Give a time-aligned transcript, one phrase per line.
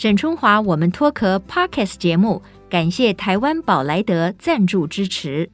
[0.00, 2.40] 沈春华，我们脱壳 Podcast 节目，
[2.70, 5.50] 感谢台湾宝莱德赞助支持。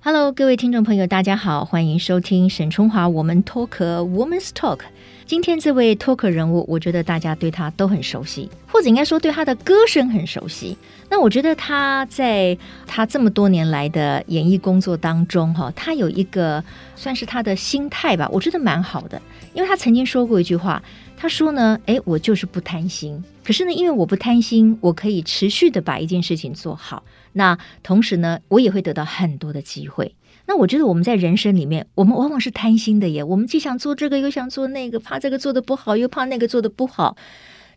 [0.00, 4.80] Hello，各位听众朋友，大家好，欢迎收听沈春华我们脱壳 Woman's Talk。
[5.24, 10.76] 今天这位脱口人物，我觉得大家对他都很熟悉，或者应该说对他的歌声很熟悉。
[11.08, 16.62] 那我觉得他在他这么多年来的演艺工作当中，哈，他有一个
[16.96, 19.20] 算是他的心态吧，我觉得蛮好的，
[19.54, 20.82] 因为他曾经说过一句话，
[21.16, 27.02] 他说呢，哎，我就是不贪心，可是呢，因为我不贪心，我可以持续的把一件事情做好。
[27.32, 30.14] 那同时呢，我也会得到很多的机会。
[30.52, 33.24] 那我觉得我们在人生里面，我们往往是贪心的耶。
[33.24, 37.16] 我们既想做这个，又想做那个，怕这个做的不好，又怕那个做的不好。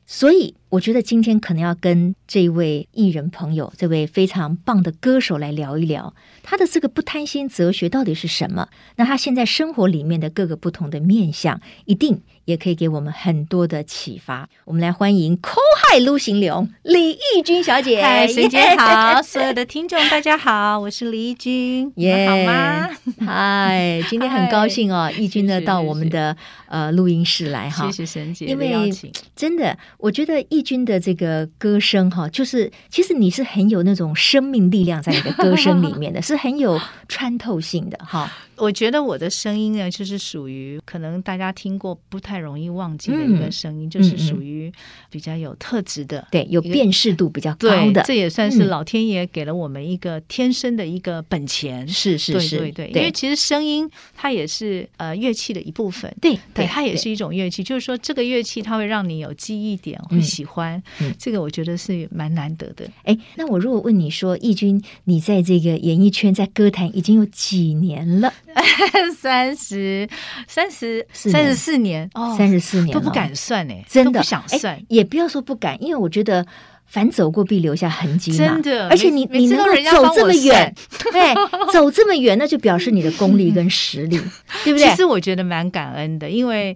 [0.06, 8.68] 所以，我觉得今天可能要跟这位艺人朋友，这位非常棒的歌手来聊一聊，他的这个不贪心哲学到底是什么？
[8.98, 12.22] 那他现在生活里面的各个不同的面相，一定。
[12.46, 14.48] 也可以给我们很多的启发。
[14.66, 18.00] 我们来欢迎抠海陆行流李义君小姐。
[18.00, 22.90] 嗨，沈姐好，所有的听众大家好，我是李义君，你们好吗？
[23.26, 28.92] 嗨，今天很高兴哦，义君呢到我们的呃录音室来哈，谢谢沈姐，因为
[29.36, 38.30] 真的，我觉得翊君的这个歌声哈，就是其实你是很有那种生命力量在你的歌声里面的， 是很有穿透性的哈。
[38.58, 44.72] 我觉得我的声音呢，就是属于可能大家听过不太容易忘记的一个声音，嗯、就是属于
[45.10, 48.04] 比较有特质的，对，有辨识度比较高的。
[48.06, 51.88] 这也算是老天爷给了我们一个天生的一个本钱。
[51.88, 53.02] 是是是，对对对。
[53.02, 57.64] 因为其实声音它也是呃乐器的一部分，对对，它也是一种乐器。
[57.64, 60.82] 就是说，这个乐器它会让你有记忆点，会喜欢。
[61.18, 62.90] 这个我觉得是蛮难得的。
[63.04, 68.34] 哎，那我如果问你说，义军，你在这个演艺圈，在歌坛已经有几年了？
[69.20, 70.08] 三十
[70.48, 72.10] 三十三十四年。
[72.14, 74.20] 哦，三十四年都不敢算哎，真的。
[74.20, 76.46] 不想算，也不要说不敢，因为我觉得
[76.86, 78.88] 凡走过必留下痕迹嘛，真的。
[78.90, 80.74] 而且你你能够走这么远，
[81.12, 81.34] 对，
[81.74, 84.18] 走这么远，那就表示你的功力 跟实力，
[84.64, 84.90] 对不对？
[84.90, 86.76] 其实我觉得蛮感恩的，因为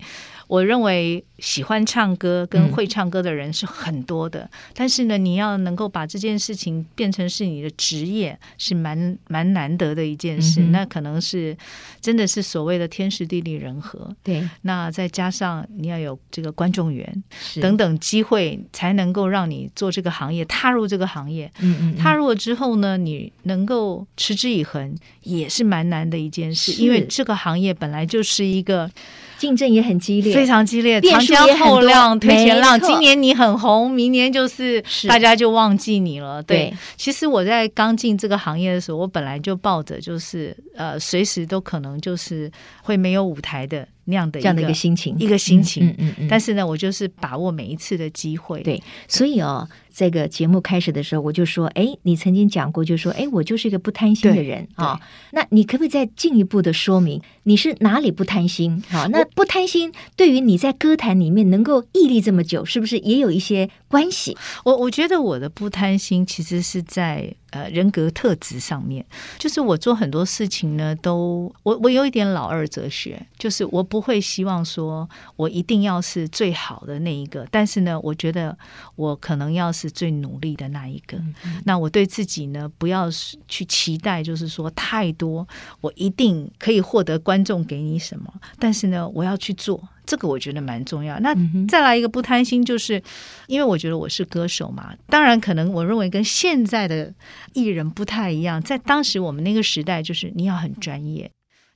[0.50, 1.24] 我认为。
[1.42, 10.60] 喜欢唱歌跟会唱歌的人是很多的，嗯、但是呢，你要能够把这件事情变成是你的职业，是蛮蛮难得的一件事。
[10.60, 11.56] 嗯、那可能是
[12.02, 14.14] 真的是所谓的天时地利人和。
[14.22, 17.24] 对，那再加上你要有这个观众缘
[17.62, 21.50] 等等机会，才能够让你做这个行业，踏入这个行业。
[21.62, 21.96] 嗯，嗯嗯。
[21.96, 24.94] 踏入了之后呢，你能够持之以恒，
[25.24, 28.92] 也是蛮难的一件事，因为这个行业本来就是一个
[29.40, 31.02] 竞争也很激烈，非常激烈。
[31.02, 36.44] 长江后浪推前浪，今年你很红，明年就是大家就忘记你了。
[36.44, 42.52] 对，其实我在刚进这个行业的时候，我本来就抱着就是呃，随时都可能就是
[42.84, 45.96] 会没有舞台的那样的这样的一个心情，一个心情。
[45.98, 46.28] 嗯嗯。
[46.30, 48.62] 但是呢，我就是把握每一次的机会。
[48.62, 49.68] 对，所以哦。
[50.00, 54.98] 这个节目开始的时候，我就说：“哎，你曾经讲过，就说：哎，我就是一个不贪心的人啊。
[55.32, 58.82] 那你可不可以再进一步的说明，你是哪里不贪心？
[58.90, 64.38] 好，那不贪心对于你在歌坛里面能够屹立这么久，是不是也有一些关系？
[64.64, 69.04] 我我觉得我的不贪心其实是在。”呃，人格特质上面，
[69.40, 78.56] 就是我做很多事情呢，都我我有一点老二哲学，就是我不会希望说我一定要是最好的那一个，但是呢，我觉得
[78.96, 81.20] 我可能要是最努力的那一个。
[81.66, 83.10] 那我对自己呢，不要
[83.48, 85.48] 去期待，就是说太多，
[85.82, 89.88] 我一定可以获得观众给你什么，但是呢，我要去做。
[90.06, 91.20] 这个我觉得蛮重要。
[91.20, 91.36] 那
[91.68, 93.00] 再来一个不贪心，就是
[93.46, 94.92] 因为我觉得我是歌手嘛。
[95.06, 97.14] 当然，可能我认为跟现在的
[97.54, 98.60] 艺人不太一样。
[98.60, 101.30] 在当时我们那个时代，就是你要很专业，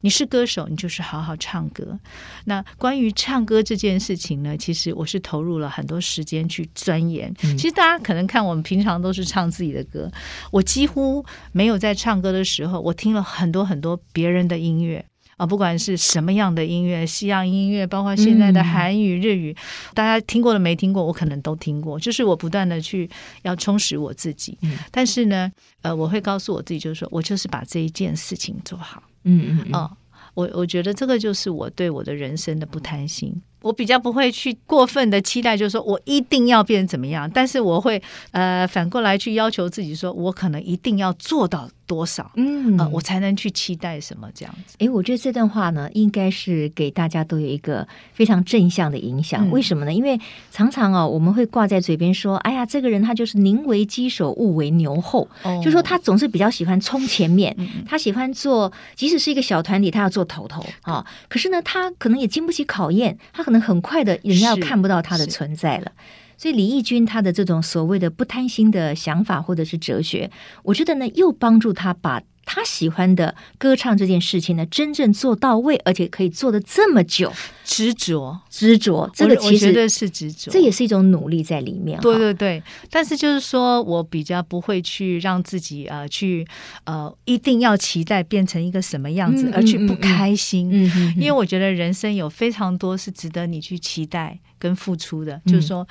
[0.03, 1.97] 你是歌手，你就是好好唱歌。
[2.43, 7.33] 那关于唱歌这件事情呢，其实我是投入了很多时间去钻研。
[7.35, 10.11] 其实大家可能看我们平常都是唱自己的歌，
[10.51, 15.03] 我几乎没有在唱歌的时候，我听了很多很多别人的音乐。
[15.37, 19.55] 啊，不管是什么样的音乐，西洋音乐，包括现在的韩语、日语，
[19.95, 21.97] 大家听过的没听过，我可能都听过。
[21.99, 23.09] 就是我不断的去
[23.41, 24.55] 要充实我自己，
[24.91, 25.51] 但是呢，
[25.81, 29.01] 呃，我会告诉我自己，就是说我就是把这一件事情做好。
[29.23, 29.89] 嗯嗯嗯，
[30.33, 33.41] 我我觉得这个就是我对我的人生的不贪心。
[33.63, 37.99] 我比较不会去过分的期待，就是说我一定要变怎么样，但是我会
[38.31, 41.67] 呃反过来去要求自己，说我可能一定要做到。
[41.85, 42.31] 多少？
[42.35, 44.77] 嗯、呃，我才能去期待什么这样子？
[44.79, 49.45] 哎，我觉得这段话呢，应该是给大家都有一个非常正向的影响。
[49.45, 49.93] 嗯、为什么呢？
[49.93, 50.17] 因为
[50.49, 55.27] 常常哦，我们会挂在嘴边说：“哎呀，这个人他就是宁为鸡首，勿为牛后。
[55.43, 61.05] 哦”就说他总是比较喜欢冲前面，嗯、他喜欢做，即使是一个小团体，他要做头头啊。
[61.27, 65.91] 可是呢，他可能也经不起考验，他可能很快的，人家要看不到他的存在了。
[66.37, 70.29] 所以李义军他的这种所谓的不贪心的想法或者是哲学，
[70.63, 72.21] 我觉得呢，又帮助他把。
[72.53, 77.33] 他喜欢的歌唱这件事情呢，真正做到位，而且可以做的这么久，
[77.63, 81.99] 执着，执着，这个其实是执着，这也是一种努力在里面。
[81.99, 82.61] 对对对，
[82.91, 86.45] 但是就是说我比较不会去让自己呃去
[86.83, 90.69] 呃一定要期待变成一个什么样子，嗯、而去不开心。
[91.17, 95.87] 因为我觉得人生有非常多是值得你去期待跟付出的，嗯、就是说。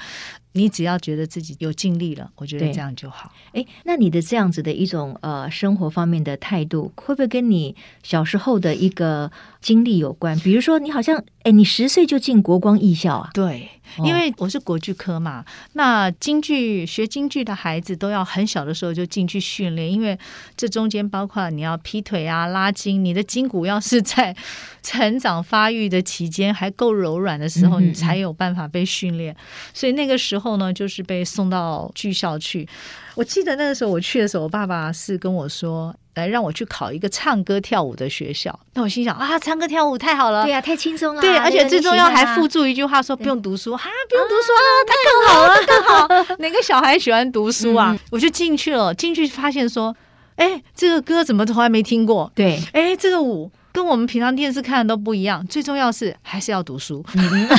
[0.52, 3.32] 你只要觉得自己有尽力了，我觉得这样就好。
[3.52, 10.38] 哎，那你的这样子的一种呃生活方面的态度，会不会跟你小时候的一个经历有关？
[10.40, 13.30] 比如说，你好像哎，你十岁就进国光艺校啊？
[13.32, 13.68] 对，
[14.04, 15.40] 因为我是国剧科嘛。
[15.40, 20.18] 哦、那京剧学京剧的孩子都要很小的时候就进去训练，因为
[20.56, 24.36] 这中间包括你要劈腿啊、拉筋，你的筋骨要是在
[24.82, 29.34] 成长发育的期间还够柔软的时候，嗯、你才有办法被训练。
[29.72, 30.41] 所以那个时候。
[30.42, 32.68] 后呢，就是被送到剧校去。
[33.14, 41.20] 我记得那个时候我去的时候，我爸爸是跟我说：“来让我去考一个唱歌跳舞的学校。”那我心想啊，唱歌跳舞太好了，对呀、啊，太轻松了。
[41.20, 47.92] 对，而且最重要还附注一句话说：“不用读书哈，不用读书啊，他更好了，更好。” 哪个小孩喜欢读书啊？
[47.92, 49.94] 嗯、我就进去了，进去发现说
[50.36, 52.32] ：“哎，这个歌怎么从来没听过？
[52.34, 55.46] 对，哎，这个舞跟我们平常电视看的都不一样。
[55.46, 57.04] 最重要是还是要读书。
[57.14, 57.48] 嗯”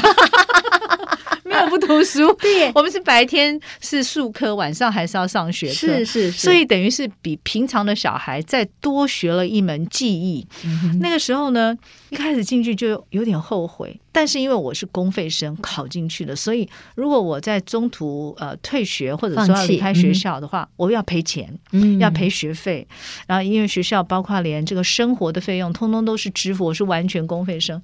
[1.49, 10.45] 没有不读书， 对，我们是白天是术科，晚上还是要上学课，是是，是，所以等于是比平常的小孩再多学了一门技艺。
[10.63, 11.77] 嗯、那个时候呢，
[12.09, 13.99] 一开始进去就有点后悔。
[14.15, 22.87] 但是因为我是公费生考进去的，所以如果我在中途呃退学或者说要离开学校的话，嗯、我要赔钱，嗯、要赔学费。
[23.25, 27.81] 然后因为学校包括连这个生活的费用，通通都是支付，我是完全公费生，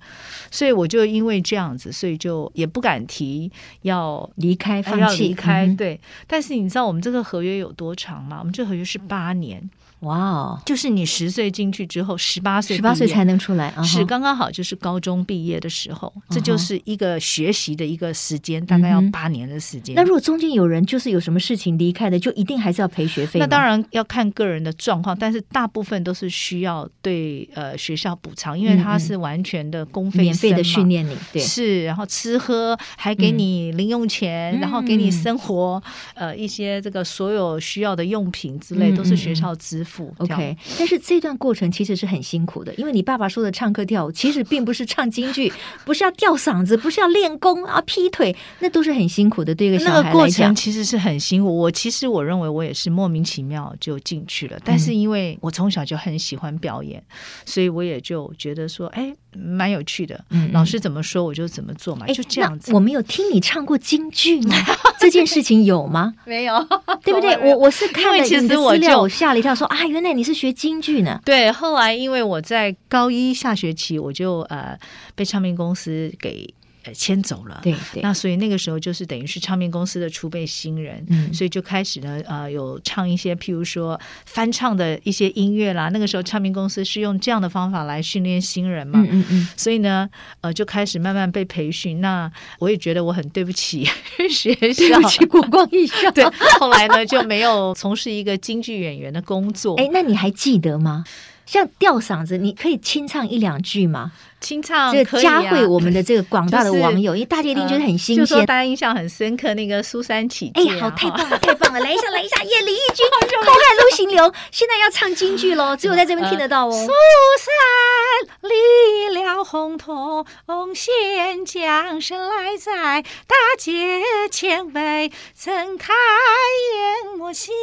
[0.52, 3.49] 所以我就因为这样子，所以就也不敢提
[3.82, 5.66] 要离开，放弃，要离开。
[5.66, 8.38] 嗯、对，但是你知道我们这个合约有多长吗？
[8.40, 9.70] 我们这合约是八年。
[10.02, 10.62] 哇哦！
[10.66, 19.94] 就是你十岁进去之后，十八岁，十八岁才能出来，是刚刚好就是高中毕业的时候，这就是一个学习的一个时间，大概要八年的时间。
[19.96, 23.42] 那如果中间有人就是有什么事情离开的，就一定还是要赔学费？
[23.42, 39.89] 那当然要看个人的状况，但是大部分都是需要对呃学校补偿，因为他是完全的公费免费的训练你，对，是，然后吃喝还给你零用钱，然后给你生活呃一些这个所有需要的用品之类都是学校支付。
[40.18, 45.52] OK，但是这段过程其实是很辛苦的，因为你爸爸说的唱歌跳舞，其实并不是唱京剧，
[45.86, 49.54] 不是要吊嗓子，不是要练功啊劈腿，那都是很辛苦的。
[49.54, 51.58] 对一个小孩，那个过程其实是很辛苦。
[51.58, 57.16] 我其实我认为我也是莫名其妙就进去了，但是因为我从小就很喜欢表演，嗯、
[57.46, 60.24] 所以我也就觉得说，哎，蛮有趣的。
[60.30, 62.74] 嗯、老师怎么说我就怎么做嘛，就这样子。
[62.74, 64.56] 我没有听你唱过京剧吗？
[65.00, 66.14] 这件事情有吗？
[66.26, 66.56] 没有，
[67.04, 67.36] 对不对？
[67.38, 69.78] 我我是看了你的资料，我吓了一跳，说啊。
[69.78, 71.22] 啊，原来你是学京剧呢？
[71.24, 74.78] 对，后来因为我在高一下学期，我就呃
[75.16, 76.54] 被唱片公司给。
[76.84, 85.90] 呃，迁走了，对对，那所以那个时候就是等于是唱片公司的储备新人，嗯，所以就开始呢，呃，有唱一些譬如说翻唱的一些音乐啦。
[85.90, 92.00] 那个时候唱片公司是用这样的方法来训练新人嘛，嗯嗯嗯，所以呢，呃，就开始慢慢被培训。
[92.00, 93.84] 那我也觉得我很对不起
[94.32, 96.10] 学校，对不起国光艺校。
[96.12, 96.24] 对，
[96.60, 99.76] 后来呢就没有从事一个京剧演员的工作。
[99.76, 101.04] 哎，那你还记得吗？
[101.46, 104.12] 像吊嗓子，你可以清唱一两句吗？
[104.42, 109.54] 清唱这个嘉惠我们的这个广大的网友，因为大家一定觉得很新鲜，大家印象很深刻。
[109.54, 111.80] 那个苏三起，哎，好，太棒了， 太棒了！
[111.80, 112.62] 来一下，来一下，耶！
[112.62, 113.06] 李翊君，
[113.44, 116.72] 空海陆行流，现在要唱京剧喽， 只有在这边听得到哦。
[116.72, 120.26] 苏三离了红铜
[120.74, 127.54] 线，将身来在大街前围，睁开眼，我心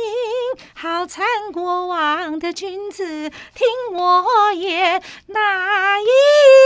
[0.75, 6.06] 好参国王的君子，听我言，哪一？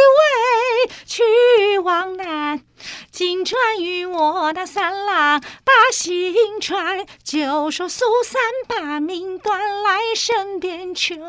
[0.00, 2.62] 为去往南，
[3.10, 11.20] 金川与我那三郎把心传，就说苏三把命断来身边全，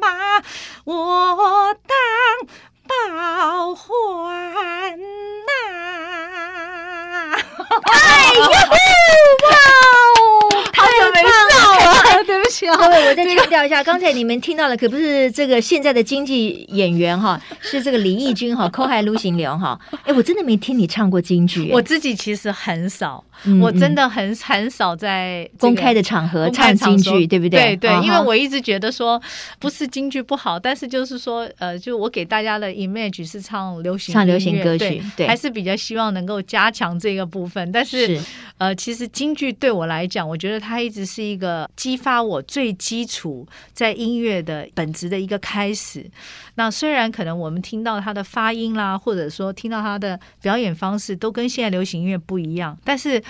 [0.00, 0.42] 把，
[0.84, 1.96] 我当
[12.76, 19.78] 各位，我再强调一下，刚才你们听到的可不是这个现在的经济演员哈，是这个李翊君哈， 扣海卢行流哈。
[20.04, 23.22] 哎，我真的没听你唱过京剧， 我自己其实很少，
[23.60, 27.76] 我真的很很少在公开的场合唱京剧，对不对？
[27.76, 29.20] 对对，因为我一直觉得说
[29.58, 37.70] 不是京剧不好，但是就是说呃，就我给大家的 image 是唱流行唱流行歌曲，对，还是比较希望能够加强这个部分。
[37.70, 38.20] 但是
[38.58, 46.04] 呃，其实京剧对我来讲，我觉得它一直是一个激发我最基础在音乐的本质的一个开始。
[46.56, 53.22] 那虽然可能我们听到他的发音啦，或者说听到他的表演方式都跟现在流行音乐不一样，但是。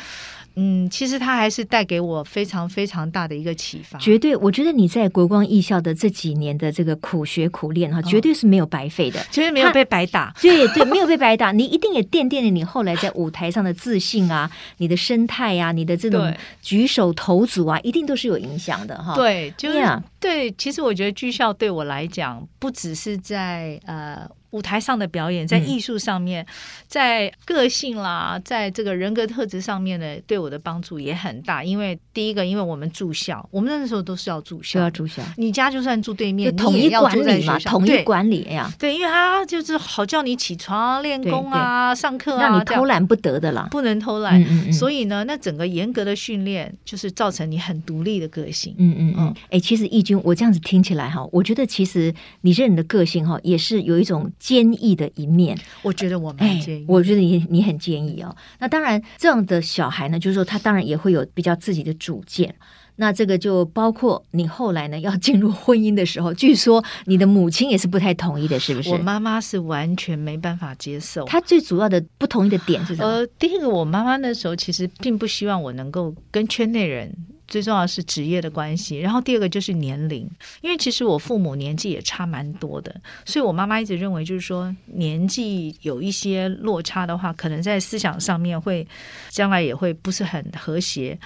[0.61, 3.97] 嗯，其实他还是带给我非常非常大的一个启发。
[4.01, 10.35] 绝对，我觉得你在国光艺校的这几年的这个苦学苦练哈，绝对是没有白费的，绝对没有被白打。
[10.41, 19.15] 对对，没有被白打，你一定也奠定了你后来在舞台上的自信啊，你的生态啊，你的这种举手投足啊，一定都是有影响的哈。
[19.15, 20.51] 对，就是对。
[20.59, 24.29] 其实我觉得剧校对我来讲，不只是在呃。
[24.51, 26.47] 舞台上的表演，在艺术上面，嗯、
[26.87, 31.63] 在个性啦，在这个人格特质上面呢，对我的帮助也很大。
[31.63, 35.23] 因为第一个，因为我们住校，我们那时候都是要住校，要住校。
[35.37, 38.73] 你家就算住对面，统一管理嘛，统一管理呀。
[38.79, 44.41] 对，因为他就是好叫你起床练功啊，上课啊，让你偷懒不得的啦，不能偷懒。
[44.41, 48.75] 嗯嗯嗯，所以呢，那整个严格的训练，就是造成你很独立的个性。
[48.79, 49.35] 嗯嗯嗯。
[49.43, 54.31] 哎、欸，其实义军，我这样子听起来哈，我觉得其实你这人的个性哈，也是有一种。
[54.39, 56.85] 坚毅的一面，我觉得我蛮坚毅。
[56.89, 58.35] 我觉得你你很坚毅哦。
[58.59, 62.55] 那当然，这样的小孩呢，就是说他当然也会有比较自己的主见。
[63.01, 68.91] 那这个就包括你后来呢要进入婚姻的时候，据说你的母亲也是不太同意的，是不是？
[68.91, 71.25] 我妈妈是完全没办法接受。
[71.25, 73.09] 她最主要的不同意的点是什么？
[73.09, 77.15] 呃，第一个，我妈妈那时候其实并不希望我能够跟圈内人。
[77.49, 80.29] 最重要是职业的关系，然后第二个就是年龄，
[80.61, 88.87] 因为其实我父母年纪也差蛮多的，所以我妈妈一直认为就是说年纪有一些落差的话，可能在思想上面会
[89.31, 91.19] 将来也会不是很和谐。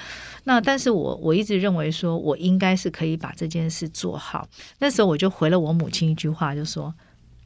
[0.44, 4.48] 那但是我我一直认为说我应该是可以把这件事做好。
[4.78, 6.94] 那时候我就回了我母亲一句话，就说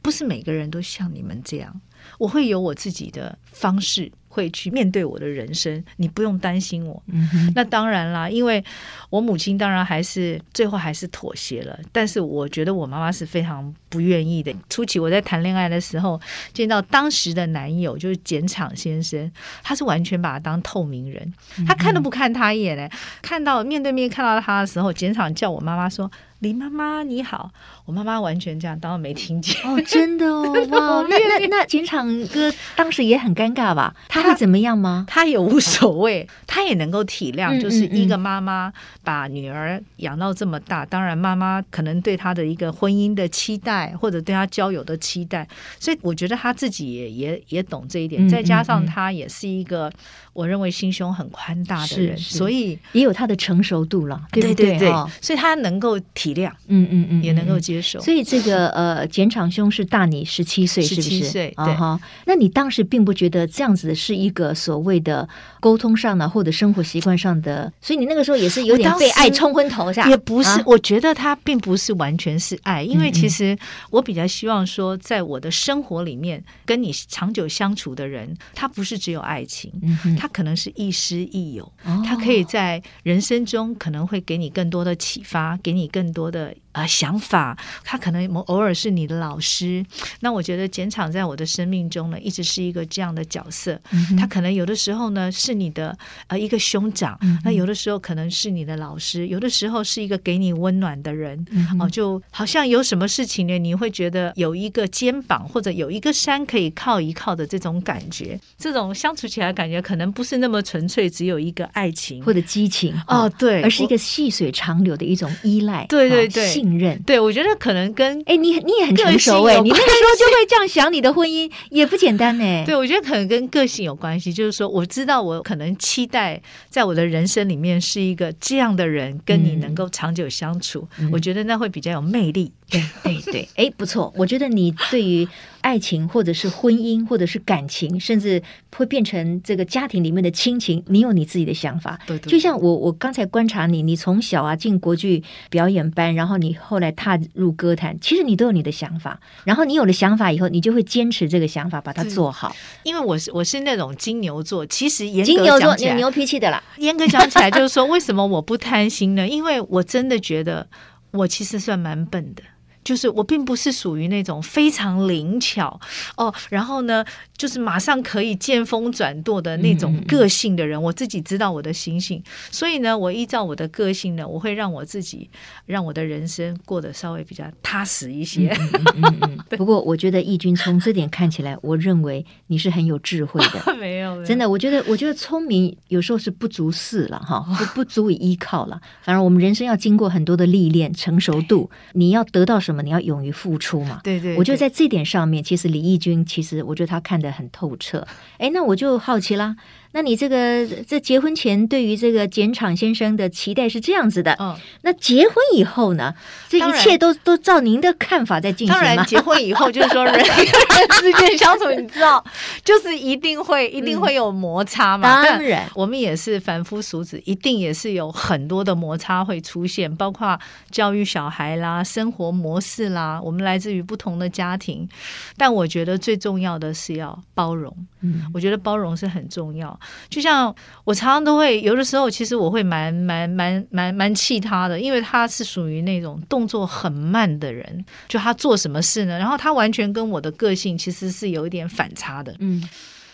[0.03, 1.81] 不是每个人都像你们这样，
[2.19, 4.11] 我会有我自己的方式。
[4.37, 7.01] 会去面对我的人生，你不用担心我。
[7.07, 7.51] 嗯。
[7.55, 8.63] 那当然啦，因为
[9.09, 14.53] 我母亲当然还是最后还是妥协了，但是我觉得我妈妈是非常不愿意的。
[14.69, 16.19] 初期我在谈恋爱的时候，
[16.53, 19.31] 见到当时的男友就是简厂先生，
[19.63, 21.33] 他是完全把他当透明人，
[21.67, 22.89] 他看都不看他一眼嘞。
[23.21, 26.09] 看到面对面看到他的时候，简场叫我妈妈说。
[26.41, 27.49] 李妈妈你好，
[27.83, 33.95] 我妈妈完全这样，当然没听见哦，真的哦， 哇，那那那简场哥当时也很尴尬吧？
[34.07, 35.03] 他会怎么样吗？
[35.07, 38.71] 他也无所谓，他也能够体谅，就是一个妈妈
[39.03, 45.45] 把女儿养到这么大，当然妈妈可能对他的一个婚姻的期待，或者对他交友的期待，
[45.79, 49.91] 所以我觉得他自己也也也懂这一点，再加上他也是一个
[50.31, 56.37] 我认为心胸很宽大的人，所以也有他的成熟度了，对对对，所以他能够体。
[56.37, 57.99] 谅，嗯嗯嗯，也能够接受。
[57.99, 61.09] 所以这个呃，简长兄是大你十七岁，是不是？
[61.09, 61.99] 十七岁，对哈。
[62.25, 65.27] 那你当时并不觉得这样子是一个所谓的
[65.67, 67.69] 沟通上呢，或者生活习惯上的？
[67.81, 70.07] 所以你那个时候也是有点被爱冲昏头，是吧？
[70.07, 73.57] 也不是，我觉得他并不是完全是爱，因为其实
[73.89, 79.69] 我比较希望说，在我的生活里面跟你长久相处的人，他不是只有爱情，
[80.17, 81.69] 他可能是亦师亦友，
[82.07, 86.27] 他可以在人生中可能会给你更多的启发，给你更多。
[86.31, 89.83] 的啊想法，他可能偶尔是你的老师。
[90.19, 93.79] 那我觉得简场在我的生命中呢，一直是一个这样的角色。
[94.17, 95.97] 他可能有的时候呢是你的
[96.27, 101.43] 呃一个兄长，嗯、那有的时候可能是你的老师，有的时候是一个给你温暖的人。
[101.79, 108.39] 哦，就好像有什么事情呢，你会觉得有一个肩膀或者有一个山可以靠一靠的这种感觉。
[108.57, 115.85] 这种相处起来感觉可能不是那么纯粹，只有一个爱情或者激情哦，对，而是一个细水长流的一种依赖。
[115.89, 115.97] 对。
[115.97, 116.97] 对对对，信任。
[117.03, 122.63] 对，我觉得可能跟哎，你你也很成熟哎，你那个时候就会这样想，你的婚姻也不简单哎。
[122.69, 126.39] 对，我觉得可能跟个性有关系，就是说，我知道我可能期待
[126.69, 132.51] 在我的人生里面是一个这样的人，跟你能够长久相处，嗯、我觉得那会比较有魅力。
[132.69, 135.27] 对对对，哎，不错，我觉得你对于
[135.61, 138.43] 爱情或者是婚姻或者是感情，甚至
[138.75, 141.97] 会变成这个家庭里面的亲情，你有你自己的想法。
[142.05, 149.17] 对对，就像我我刚才观察你，你从小啊进国剧表演班，然后你后来踏入歌坛，其实你都有你的想法。
[149.45, 152.53] 然后你有了想法以后，你就会坚持这个想法，把它做好。
[152.83, 156.61] 因为我是我是那种金牛座，其实严格金牛座你牛脾气的啦。
[156.77, 159.25] 严格讲起来，就是说为什么我不贪心呢？
[159.25, 160.67] 因为我真的觉得
[161.11, 162.43] 我其实算蛮笨的。
[162.87, 165.77] 就是我并不是属于那种非常灵巧。
[166.15, 167.03] 哦，然后呢，
[167.37, 170.81] 就是马上可以见风转舵的那种个性的人。
[170.81, 175.29] 我自己知道我的心性，所以呢，我依照我的个性呢，我会让我自己
[175.65, 178.55] 让我的人生过得稍微比较踏实一些。
[179.49, 183.75] 不过，我觉得义军从这点看起来，我认为你是很有智慧的。
[183.77, 188.81] 没有，没有，真的，我觉得，我觉得聪明有时候是不足恃了哈，不 不足以依靠了。
[189.03, 192.81] 反而我们人生要经过很多的历练、成熟度，你要得到什么？
[192.81, 194.01] 你要勇于付出嘛？
[194.03, 198.07] 对，对对，我觉得在这点上面，其实李义军，其实我觉得他看很透彻。
[198.37, 199.55] 哎，那我就好奇啦。
[199.97, 206.13] 那你这个这结婚前对于这个简场先生的期待是这样子的，嗯，那结婚以后呢？
[206.47, 208.75] 这一切都都照您的看法在进行？
[208.75, 212.23] 当然，结婚以后就是说人与人之间相处，你知道，
[212.63, 215.25] 就是一定会一定会有摩擦嘛。
[215.25, 220.39] 当然，我们也是凡夫俗子，一定也是有很多的摩擦会出现，包括
[220.69, 223.19] 教育小孩啦、生活模式啦。
[223.19, 224.87] 我们来自于不同的家庭，
[225.35, 227.75] 但我觉得最重要的是要包容。
[228.01, 229.77] 嗯，我觉得包容是很重要。
[230.09, 230.53] 就像
[230.83, 237.85] 我常常都会有的时候，其实我会蛮蛮蛮蛮蛮气他的，因为他是属于那种动作很慢的人。
[238.07, 239.17] 就他做什么事呢？
[239.17, 242.35] 然后他完全跟我的个性其实是有一点反差的。
[242.39, 242.67] 嗯。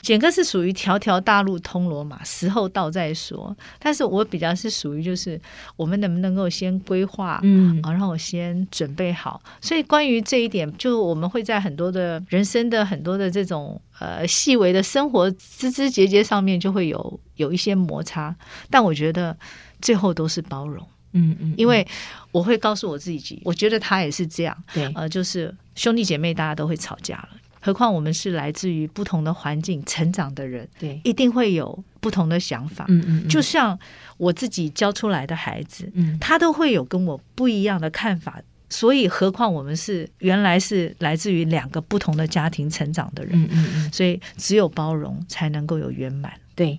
[0.04, 3.56] 简哥是属于条条大路通罗马，时候到再说。
[3.80, 5.40] 但是我比较是属于就是
[5.78, 9.42] 我们能不能够先规划，嗯，然后我先准备好。
[9.62, 18.36] 所以关于这一点，就我们会在很多的人生的很多的这种呃细微的生活枝枝节节上面，就会有有一些摩擦。
[18.70, 19.36] 但我觉得
[19.82, 21.88] 最后都是包容，嗯嗯，嗯，因为
[22.34, 27.30] 我会告诉我自己，我觉得他也是这样，对，呃，就是兄弟姐妹大家都会吵架了。
[27.66, 32.84] 何况我们是来自于不同的环境成长的人，对，一定会有不同的想法。
[32.90, 33.80] 嗯嗯，就像
[34.18, 38.42] 我自己教出来的孩子，嗯，他都会有跟我不一样的看法。
[38.70, 46.34] 所以，何况我们是原来是来自于两个不同的家庭成长的人，嗯嗯嗯，所以只有包容才能够有圆满。
[46.56, 46.78] 对。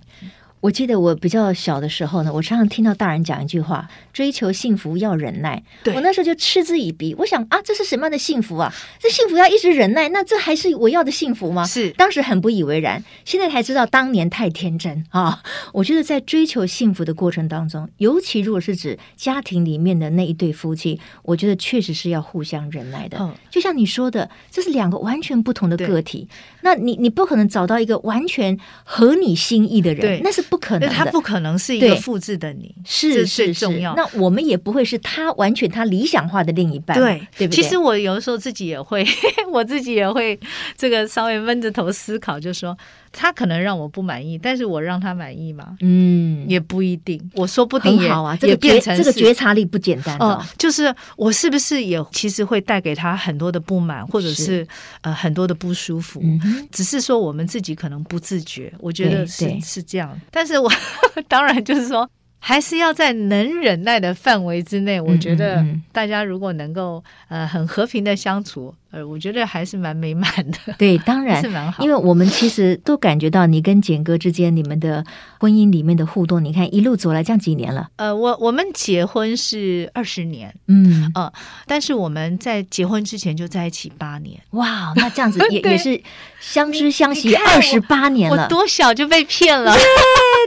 [0.65, 7.13] 我记得我比较小的时候呢，我常常听到大人讲一句话：“追求幸福要忍耐。”对，我那时候就嗤之以鼻。
[7.19, 8.73] 我想啊，这是什么样的幸福啊？
[8.99, 11.67] 这幸福要一直忍耐，那这还是我要的幸福吗？
[11.67, 15.43] 是，当时很不以为然，现在才知道当年太天真啊！
[15.71, 23.19] 我觉得在追求幸福的过程当中，尤其如果是指家庭里面的那一对夫妻，我觉得确实是要互相忍耐的。
[23.19, 26.27] 嗯，就像你说的，这是两个完全不同的个体，
[26.61, 30.54] 那你你不可能找到一个完全合你心意的人，对，那是不。
[30.55, 33.93] 不可能，他不可能是一个复制的你，是最重要。
[33.95, 37.61] 那我们也不会是他完全他理想化的另一半，对对不对？
[37.61, 39.05] 其实我有的时候自己也会，
[39.51, 40.39] 我自己也会
[40.77, 42.77] 这个稍微闷着头思考，就是说。
[43.17, 45.77] 他可能让我不满意，但是我让他满意吗？
[45.79, 47.19] 嗯，也不一定。
[47.33, 50.45] 我说不定也好啊，这个也变成这个觉察力不简单哦、呃。
[50.57, 54.67] 就是我是不是也其实会带给他很多的不满，或者是，是
[55.01, 56.67] 呃很多的不舒服、嗯？
[56.71, 58.71] 只是说我们自己可能不自觉。
[58.79, 60.19] 我觉得是是这样。
[60.29, 60.69] 但是我
[61.29, 62.09] 当然就是说。
[62.47, 65.01] 还是要在能忍耐的范围之内。
[65.01, 70.59] 我觉得大家如果能够呃很和平的相处，呃，我觉得还是蛮美满的。
[70.77, 71.83] 对，当然是蛮好。
[71.83, 75.03] 因为我们其实都感觉到你跟简哥之间你们的
[75.39, 76.43] 婚姻里面的互动。
[76.45, 77.89] 你看一路走来这样几年了。
[77.95, 81.33] 呃，我我们结婚是二十年，嗯呃，
[81.65, 84.39] 但是我们在结婚之前就在一起八年。
[84.51, 85.99] 哇，那这样子也 也是
[86.39, 88.43] 相知相惜二十八年了。
[88.43, 89.75] 我多小就被骗了。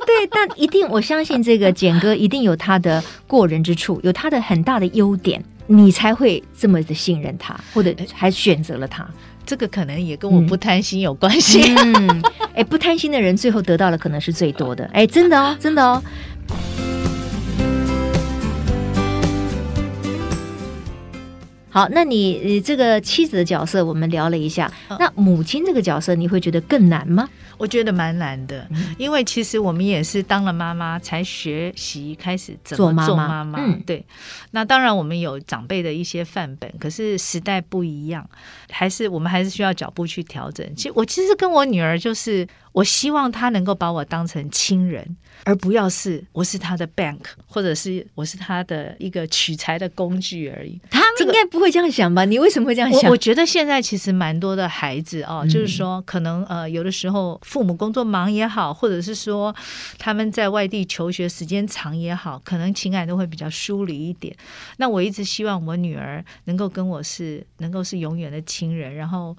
[0.07, 9.07] 对，但一定我相信这个简哥一定有他的过人之处，有他的很大的优点，你才会这么的信任他，或者还选择了他。
[9.47, 11.75] 这个可能也跟我不贪心有关系。
[11.75, 12.23] 嗯，
[12.55, 14.85] 哎，不贪心的人最后得到的可能是最多的。
[14.93, 16.03] 哎，真的哦，真的哦。
[21.79, 27.29] 好，那你这个妻子的角色我们聊了一下，那母亲这个角色你会觉得更难吗？
[27.57, 33.61] 我觉得蛮难的，因为其实我们也是当了妈妈才学习开始怎么做妈妈。
[33.61, 34.05] 嗯，对。
[34.51, 38.29] 那当然我们有长辈的一些范本，可是时代不一样，
[38.71, 40.67] 还是我们还是需要脚步去调整。
[40.75, 50.81] 其实我其实跟我女儿就是，我希望她能够把我当成亲人，而不要是我是她的 bank，或者是我是她的一个取材的工具而已。
[50.91, 52.25] 当这个应该不会这样想吧？
[52.25, 53.03] 你为什么会这样想？
[53.05, 59.55] 我，我觉得现在其实蛮多的孩子哦，嗯、就是说可能呃有的时候父母工作忙也好，或者是说
[59.99, 64.35] 他们在外地求学时间长也好，可能情感都会比较疏离一点。
[64.77, 69.37] 那我一直希望我女儿能够跟我是能够是永远的亲人，然后。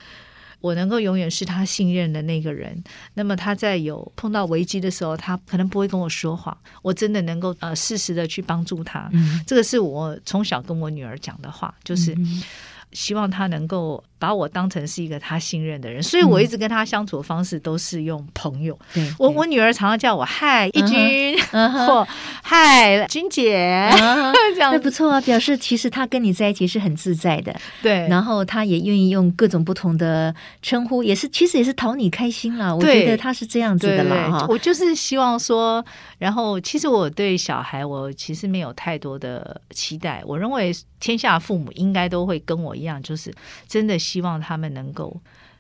[0.62, 9.10] 我能够永远是他信任的那个人，那么他在有碰到危机的时候，他可能不会跟我说谎，我真的能够呃适时的去帮助他。
[9.14, 12.14] 嗯，这个是我从小跟我女儿讲的话，就是。
[12.14, 12.44] 嗯
[12.92, 18.78] 希望他能够把我当成是一个他信任的人，所以我一直跟他相处的方式都是用朋友。
[18.94, 21.38] 对，我我女儿常常叫我嗨一军，
[21.86, 22.08] 或
[22.44, 23.90] 嗨君姐，
[24.56, 27.56] 这样不错啊，表示其实他跟你在一起是很自在的。
[27.82, 32.74] 对，然后他也愿意用各种不同的称呼，也是其实也是讨你开心啦。
[32.74, 34.46] 我觉得他是这样子的啦哈。
[34.50, 35.84] 我就是希望说，
[36.18, 40.22] 然后其实我对小孩，我其实没有太多的期待。
[40.26, 43.34] 我认为天下父母应该都会跟我一样，就是
[43.68, 45.16] 真的希望他们能够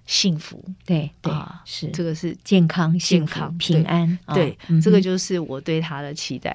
[0.05, 1.32] 幸福，对对，
[1.65, 6.51] 是这个是健康、健康、平安，对，这个就是我对他的期待。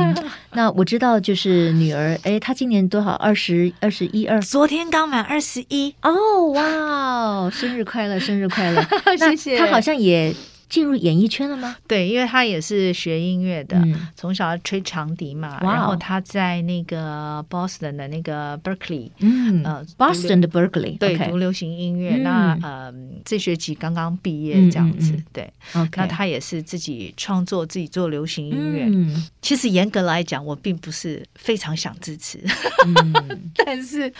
[0.52, 3.12] 那我知道，就是女儿，哎，她今年多少？
[3.12, 5.94] 二十二十一二，昨天刚满二十一。
[6.02, 8.82] 哦，哇，生日快乐，生日快乐！
[9.16, 9.56] 谢谢。
[9.56, 10.34] 她好像也。
[10.68, 11.76] 进入演艺圈了吗？
[11.86, 15.58] 对，因为他也是学音乐的，嗯、从小吹长笛嘛。
[15.62, 22.16] 然后他在那个 Boston 的那个 Berkeley，嗯，呃，Boston 的 Berkeley，对，读流行音乐。
[22.16, 25.50] 嗯、那呃，这学期刚刚毕业这样子，对。
[25.96, 28.84] 那他也是自己创作，自己做流行音乐。
[28.86, 32.38] 嗯、其实严格来讲，我并不是非常想支持，
[32.86, 34.12] 嗯、 但是，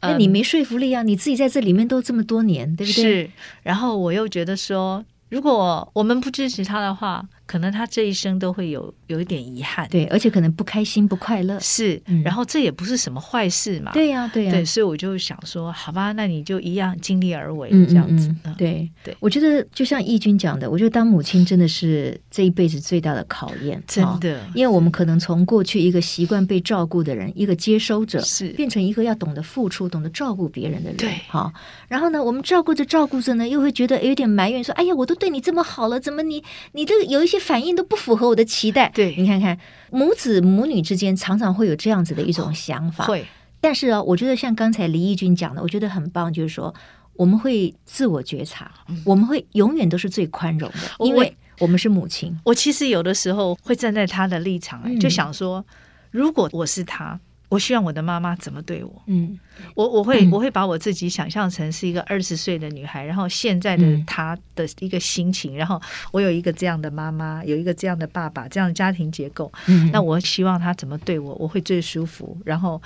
[0.00, 1.02] 那、嗯、你没说服力啊！
[1.02, 3.02] 你自己在这里面都这么多年，对不对？
[3.02, 3.30] 是。
[3.62, 5.04] 然后我又觉得说。
[5.28, 11.58] 如果我们不支持他的话，可能他这一生都会有有一点遗憾，对，而且可能不开心、不快乐。
[11.60, 13.92] 是，然后这也不是什么坏事嘛。
[13.92, 14.52] 对呀，对呀。
[14.52, 18.34] 对，所以我就想说，好吧，那你就一样尽力而为，这样子。
[18.58, 24.40] 对对，我觉得就像义军讲的，我觉得当母亲真的是这一辈子最大的考验，真的。
[24.54, 30.96] 因为我们可能从过去一个习惯被照顾的人，一个接收者，是变成一个要懂得付出、懂得照顾别人的人。
[30.96, 31.52] 对，好。
[31.88, 39.58] 然后呢，我们照顾着照顾着呢，又会觉得有点埋怨，说：“哎呀，我都对你这么好了，怎么你你这个有一些反应都不符合。”我的期待，对，你看看
[39.90, 43.24] 母子母女之间常常会有这样子的一种想法，会。
[43.60, 46.74] 但是啊，我觉得像刚才李义军讲的，我觉得很棒，就是说
[47.14, 52.38] 我们会自我觉察，嗯、我们会永远都是最宽容的，因为我们是母亲。
[52.44, 55.64] 我其实有的时候会站在他的立场，嗯、就想说，
[56.10, 57.18] 如果我是他。
[57.48, 59.02] 我希望我的妈妈怎么对我？
[59.06, 59.38] 嗯，
[59.74, 69.52] 我我会我会把我自己想象成是一个二十岁的女孩，然后现在的她的一个心情，然后我有一个这样的妈妈，有一个这样的爸爸，这样的家庭结构。
[69.66, 72.36] 嗯，那我希望他怎么对我，我会最舒服。
[72.44, 72.80] 然后，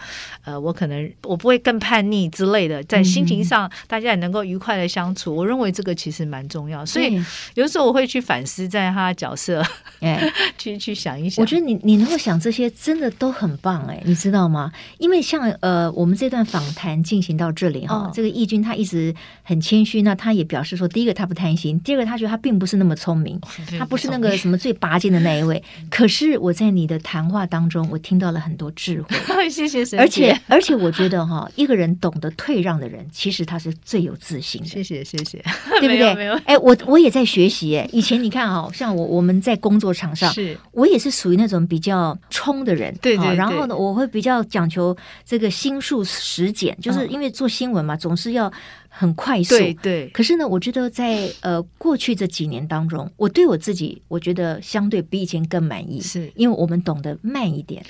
[0.44, 5.34] 呃，我可能我不会更叛逆之类的，在心情上大家也能够愉快的相处。
[5.34, 7.22] 我认为这个其实蛮重要，所以
[7.54, 9.64] 有时候我会去反思在他的角色，
[10.00, 11.42] 哎， 去去想一想。
[11.42, 14.50] 我觉得你你能够想这些，真的都很棒，哎，你知道吗？
[14.50, 14.72] 吗？
[14.98, 23.40] 因为像呃，我们这段访谈进行到这里哈，哦、这个义军他一直很谦虚，那他也表示说，第一个他不贪心，第二个他觉得他并不是那么聪明，
[23.78, 25.62] 他不是那个什么最拔尖的那一位。
[25.90, 29.16] 可是我在你的谈话当中，我听到了很多智慧。
[29.48, 29.98] 谢谢神姐。
[29.98, 34.68] 而且 而且我觉得哈，一个人懂得退让的人，其实他是最有自信的。
[34.68, 35.42] 谢谢谢谢，
[35.80, 36.14] 对不对？
[36.14, 36.34] 没有。
[36.44, 37.88] 哎，我我也在学习哎。
[37.92, 43.34] 以前你看哈，像我我们在工作场上，是我也是属于那种比较冲的人，对对。
[43.34, 44.40] 然后呢，我会比较。
[44.50, 46.02] 讲求这个心速
[46.50, 48.52] 时简，就是因为做新闻嘛，总是要
[48.88, 49.56] 很快速。
[49.56, 50.08] 对对。
[50.08, 57.84] 可是呢，我觉得在呃过去这几年当中，我对我自己，我觉得相对比以前更满意，是因为我们懂得慢一点。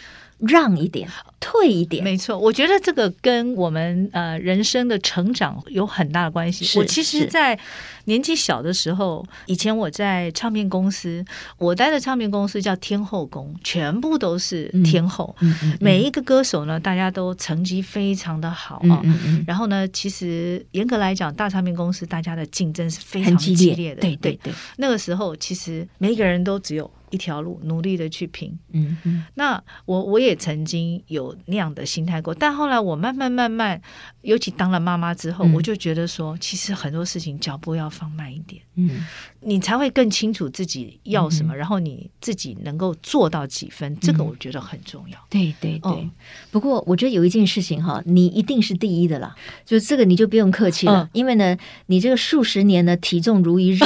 [0.47, 2.39] 让一点，退一点，没错。
[2.39, 6.79] 我觉得这个跟我们呃人生的成长有很大的关系。
[6.79, 7.59] 我其实，在
[8.07, 11.25] 年纪小的时候，以前我在唱片公司，
[11.59, 15.35] 我待的唱片公司叫天后宫，全部都是天后。
[15.41, 19.03] 嗯嗯嗯、每一个歌手呢，大家都成绩非常的好啊。
[19.47, 24.01] 然后呢，其实严格来讲，大唱片公司大家的竞争是非常激烈的。
[24.01, 26.91] 对对对，那个时候其实每一个人都只有。
[27.11, 28.57] 一条路，努力的去拼。
[28.73, 33.81] 嗯嗯，那我我也曾经有那样的心态过，但后来我慢慢慢慢，
[34.23, 39.05] 尤其当了妈妈之后，嗯、我就觉得说，其实很多事情脚步要放慢一点，嗯，
[39.41, 45.19] 你才会更清楚自己要什么，嗯、然后你自己能够做到几分，嗯、这个我觉得很重要。
[45.29, 45.91] 对对对。
[45.91, 46.09] 哦、
[46.51, 53.81] 不过我觉得有一件事情哈，你一定是第一的啦，就这个你就不用客气了，嗯、因为呢，你这个数十年的，体重如一日。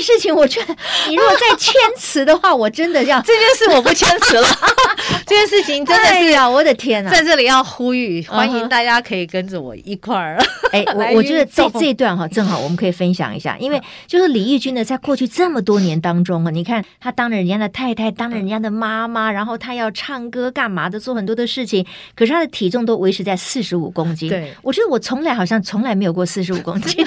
[0.00, 0.76] 事情，我觉得
[1.08, 4.48] 你如果再牵持的话，我真的要这件事我不牵持了。
[5.26, 10.38] 这件事情真的是啊，我的天呐，在这里要呼吁，欢迎大家可以跟着我一块儿。
[10.72, 24.28] 哎，我 我觉得这这一段哈，正好我们可以分享一下，因为就是李翊君呢，在过去这么多年当中啊，你看他当了人家的太太，当了人家的妈妈，然后他要唱歌干嘛的，做很多的事情，可是他的体重都维持在四十五公斤。
[24.28, 27.04] 对，我觉得我从来好像从来没有过四十五公斤。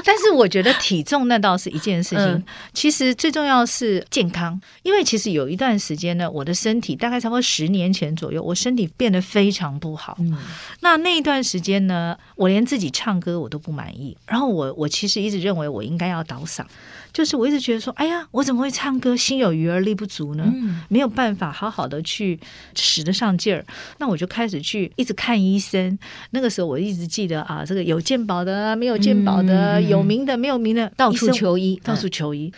[0.06, 4.60] 但是我觉得体重那倒是一件事情，嗯、其实最重要是健康。
[4.82, 10.16] 因为其实有一段时间呢，我的身体大概差不多十年前左右，我身体变得非常不好。
[10.20, 10.36] 嗯、
[10.80, 14.16] 那那一段时间呢，我连自己唱歌我都不满意。
[14.26, 16.64] 然后我我其实一直认为我应该要倒嗓，
[17.12, 20.44] 就是我一直觉得说，哎呀，我怎么会唱歌心有余而力不足呢？
[20.46, 22.38] 嗯、没有办法好好的去
[22.74, 23.64] 使得上劲儿。
[23.98, 25.98] 那我就开始去一直看医生。
[26.30, 29.78] 那个时候我一直记得啊，这个有健保的，没有健保的。
[29.78, 32.52] 嗯有名的没有名的，到处求医，到处求医。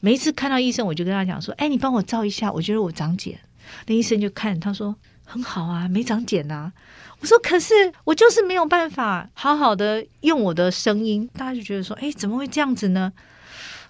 [0.00, 3.38] 每一次看到医生，我就跟他讲说：“哎，你帮我照一下，我觉得我长茧。”
[3.86, 4.94] 那医生就看他说
[5.26, 6.72] ：“很好啊，没长茧啊。”
[7.20, 13.12] 我说：“可是我就是没有办法好好的用我的声音。”大家就觉得说：“哎，怎么会这样子呢？”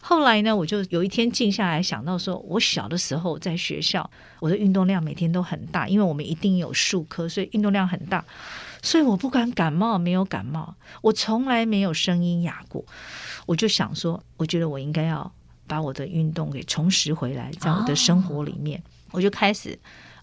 [0.00, 4.08] 后来呢，我就有一天静下来想到说：“我小的时候在学校，
[4.40, 8.24] 我的运动量每天都很大，因为我们一定有数科，所以运动量很大。”
[8.80, 12.84] 所以我不管感冒没有感冒，我从来没有声音哑过。
[13.44, 15.30] 我就想说，我觉得我应该要
[15.66, 19.76] 把我的运动给重拾回来，在我的生活里面，哦、我就开始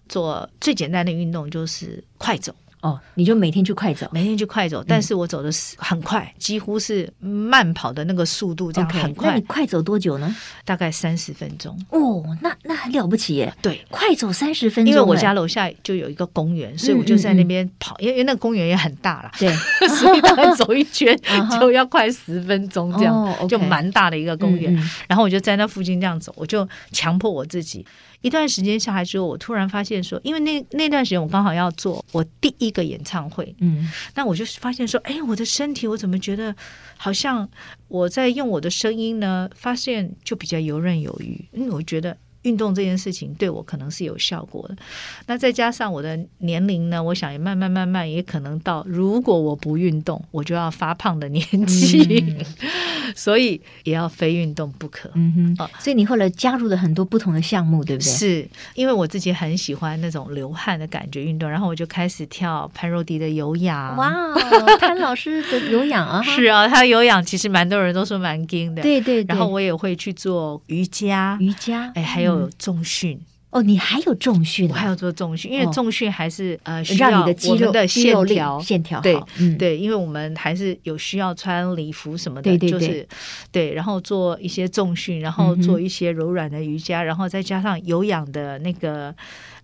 [0.08, 2.54] 做最简单的运动，就是快走。
[2.86, 9.28] 哦，你就每天去快走，每天去快走，但是我走的是很快，嗯、几乎是慢跑的那个速度，这样很快。
[9.28, 10.34] Okay, 那你快走多久呢？
[10.64, 11.76] 大概三十分钟。
[11.90, 13.52] 哦，那那很了不起耶！
[13.60, 19.52] 对，快走三十分钟，因为我家楼下就有一个公园，所以我就在那边跑，因为、嗯嗯嗯、因为那个公园也很大了，对，
[19.88, 21.18] 所以大概走一圈
[21.60, 24.72] 就要快十分钟这样，哦 okay、就蛮大的一个公园。
[25.08, 27.84] 然后我就在那附近这样走，我就强迫我自己。
[28.26, 36.52] 一段时间下来之后，我突然发现说，因为那那段时间我刚好要做我第一个演唱会，嗯，那我就发现说，哎，我的身体我怎么觉得
[36.96, 37.48] 好像
[37.86, 39.48] 我在用我的声音呢？
[39.54, 42.16] 发现就比较游刃有余，因为我觉得。
[42.46, 44.76] 运动这件事情对我可能是有效果的，
[45.26, 52.44] 那再加上我的年龄呢，我想也慢慢慢慢也可能到，如果我不运动，我就要发胖的年纪，嗯、
[53.16, 55.10] 所以也要非运动不可。
[55.14, 58.08] 嗯哼，所以你后来加入了很多不同的项目，对不对？
[58.08, 63.96] 是因为我自己很喜欢那种流汗的感觉运动，然后我就开始跳潘若迪的有氧。
[63.96, 64.12] 哇，
[64.78, 68.82] 潘老师的有氧啊， 是啊，他有氧其实蛮多人都说蛮惊的。
[68.82, 72.35] 对，对对，然后我也会去做瑜伽，瑜伽，哎，还有。
[72.40, 73.20] 有重训。
[73.50, 77.34] 哦，你还有重训，我还要做重训，因为重训还是呃需要我们
[77.72, 78.60] 的线条。
[78.60, 79.18] 线条对
[79.58, 83.06] 对，因为我们还是有需要穿礼服什么的，就是
[83.50, 89.14] 对，然后做一些重训，然后做一些柔软的瑜伽，然后再加上有氧的那个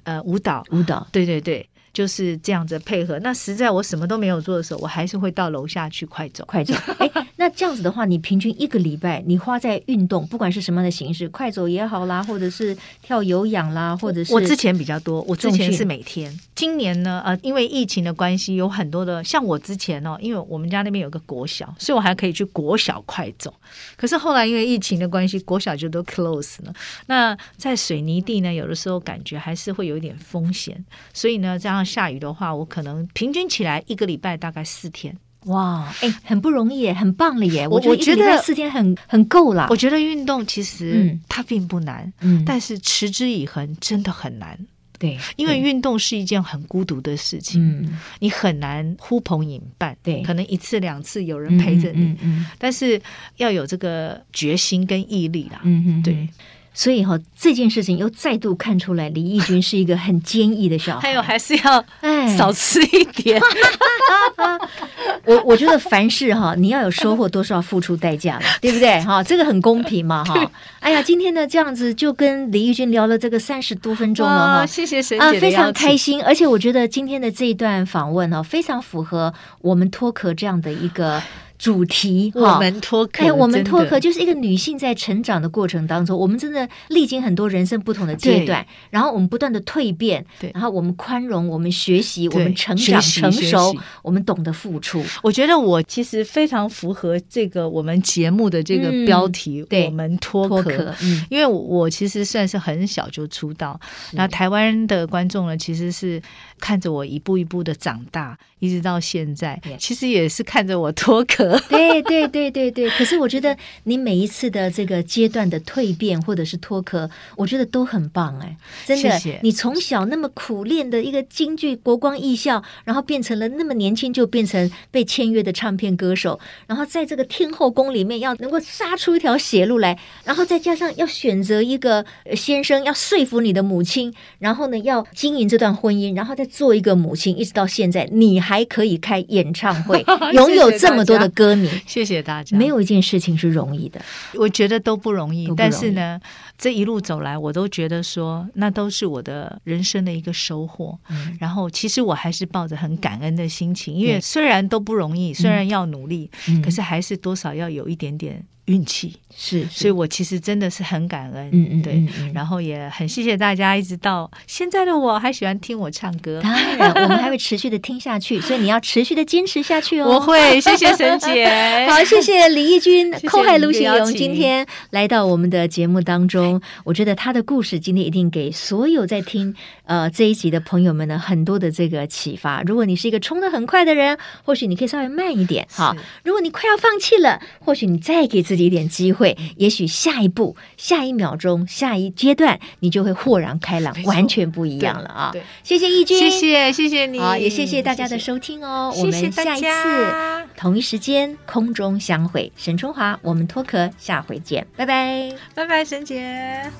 [0.04, 0.64] 呃舞蹈。
[0.70, 1.68] 舞蹈，对对对。
[1.92, 3.18] 就是这样子配合。
[3.18, 6.42] 那实在我什么都没有做的时候，我还是会到楼下去快走。
[6.46, 6.72] 快走。
[6.98, 7.10] 哎，
[7.42, 16.32] 那这样子的话，你平均一个礼拜你花在运动，不管是什么样的形式，快走也好啦，或者是跳有氧啦，或者是我之前比较多，我之前是每天。
[16.54, 23.52] 今年呢，呃，因为疫情的关系，有很多的像我之前哦，因为我们家那边有个国小，所以我还可以去国小快走。
[23.96, 26.72] 可是后来因为疫情的关系，国小就都 close 了。
[27.06, 31.82] 那在水泥地呢，有的时候感觉还是会有一点风险，所以呢，这样。
[31.84, 35.16] 下雨的话，我可能平均起来一个礼拜大概四天。
[35.46, 37.66] 哇，哎，很不容易耶，很棒了耶！
[37.66, 39.66] 我我觉得四天很很够了。
[39.70, 44.58] 我觉得运动其实它并不难，嗯，但是持之以恒真的很难。
[44.98, 53.02] 对，因为运动是一件很孤独的事情，嗯，你很难呼朋引伴，对，可能一次两次有人陪着你，嗯，但是
[53.38, 56.28] 要有这个决心跟毅力啦，嗯嗯，对。
[56.74, 61.00] 所以哈，这件事情又再度看出来，李翊君是一个很坚毅的小孩。
[61.08, 63.40] 还有，还是要哎少吃一点。
[65.24, 69.00] 我我觉得凡事哈，你要有收获，都是要付出代价的， 对不对？
[69.02, 70.50] 哈，这个很公平嘛，哈。
[70.80, 74.66] 哎呀，今天呢，这样子就跟李翊君聊了这个三十多分钟了哈。
[74.66, 76.22] 谢谢沈姐啊，非常开心。
[76.22, 81.22] 而且我觉得今天的这一段访问哈，非常符合我们脱壳这样的一个。
[81.62, 93.72] 主题，我们脱壳，哎，我们脱壳就是一个女性在成长的过程当中，我们真的历经很多人生不同的阶段，然后我们不断的蜕变，对，然后我们宽容，我们学习，我们成长成熟，
[94.02, 95.00] 我们懂得付出。
[95.22, 103.78] 我觉得我其实非常符合这个我们节目的这个标题，我们脱壳，嗯，因为我其实算是很小就出道，
[104.14, 106.20] 那台湾的观众呢，其实是
[106.58, 111.51] 看着我一步一步的长大，一直到现在，其实也是看着我脱壳。
[111.68, 111.76] 歌。
[111.76, 112.90] 对对对对对。
[112.90, 119.10] 可是我觉得你每一次的这个阶段的蜕变或者是脱壳，我觉得都很棒哎，真的。
[119.10, 119.40] 谢谢。
[119.42, 141.68] 你从小那么苦练的一个京剧国光艺校，然后变成了那么年轻就变成被签约的唱片歌手，然后在这个天后宫里面要能够杀出一条血路来，然后再加上要选择一个先生，要说服你的母亲，然后呢要经营这段婚姻，然后再做一个母亲，一直到现在，你还可以开演唱会， 拥有这么多的歌迷。
[141.86, 142.56] 谢谢大家。
[142.56, 144.00] 没有一件事情是容易的，
[144.34, 145.44] 我觉得都不容易。
[145.44, 146.20] 容易但是呢，
[146.56, 150.98] 这一路走来，我都觉得说，那都是我的人生的一个收获。
[151.10, 158.44] 嗯、然后，其实我还是抱着很感恩的心情，因为虽然都不容易，嗯、虽然要努力，嗯、可是还是多少要有一点点。
[158.66, 159.16] 运气。
[159.34, 170.06] 是，是，所以我其实真的是很感恩，嗯嗯，对，然后也很谢谢大家，一直到现在的我还喜欢听我唱歌，当然我们还会持续的听下去，所以你要持续的坚持下去哦。
[170.06, 171.48] 我会，谢谢沈姐，
[171.88, 182.60] 好，谢谢李义军、寇海卢行荣今天来到我们的节目当中，我觉得他的故事今天一定给所有在听呃这一集的朋友们呢很多的这个启发。
[182.64, 188.51] 如果你是一个冲的很快的人，或许你可以稍微慢一点，好，如果你快要放弃了，或许你再给自己。
[188.52, 195.32] 自己一点机会，也许下一步、下一秒钟、下一阶段，你就会豁然开朗，完全不一样了啊！
[195.64, 198.92] 谢谢易军，谢谢谢谢你，好，也谢谢大家的收听哦。
[198.94, 206.70] 谢谢我们下一次同一时间空中相会，沈春华，我们脱壳，下回见，拜拜，拜拜，沈姐。